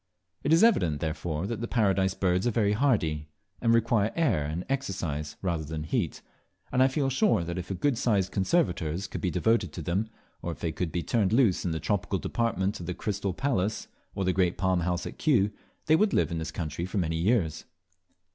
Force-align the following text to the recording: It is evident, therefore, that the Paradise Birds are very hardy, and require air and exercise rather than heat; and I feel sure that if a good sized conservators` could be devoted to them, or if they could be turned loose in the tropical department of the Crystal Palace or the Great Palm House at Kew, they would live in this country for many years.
It 0.41 0.51
is 0.51 0.63
evident, 0.63 0.99
therefore, 0.99 1.45
that 1.45 1.61
the 1.61 1.67
Paradise 1.67 2.15
Birds 2.15 2.47
are 2.47 2.49
very 2.49 2.73
hardy, 2.73 3.27
and 3.61 3.71
require 3.71 4.11
air 4.15 4.45
and 4.45 4.65
exercise 4.67 5.35
rather 5.43 5.63
than 5.63 5.83
heat; 5.83 6.23
and 6.71 6.81
I 6.81 6.87
feel 6.87 7.07
sure 7.11 7.43
that 7.43 7.59
if 7.59 7.69
a 7.69 7.75
good 7.75 7.99
sized 7.99 8.31
conservators` 8.31 9.07
could 9.07 9.21
be 9.21 9.29
devoted 9.29 9.71
to 9.73 9.83
them, 9.83 10.09
or 10.41 10.51
if 10.53 10.59
they 10.59 10.71
could 10.71 10.91
be 10.91 11.03
turned 11.03 11.31
loose 11.33 11.65
in 11.65 11.69
the 11.69 11.79
tropical 11.79 12.17
department 12.17 12.79
of 12.79 12.87
the 12.87 12.95
Crystal 12.95 13.31
Palace 13.35 13.89
or 14.15 14.25
the 14.25 14.33
Great 14.33 14.57
Palm 14.57 14.79
House 14.79 15.05
at 15.05 15.19
Kew, 15.19 15.51
they 15.85 15.95
would 15.95 16.13
live 16.13 16.31
in 16.31 16.39
this 16.39 16.49
country 16.51 16.87
for 16.87 16.97
many 16.97 17.17
years. 17.17 17.65